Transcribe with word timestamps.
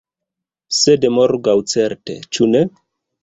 Sed 0.77 1.05
morgaŭ 1.17 1.55
certe, 1.73 2.15
ĉu 2.37 2.51
ne? 2.55 2.63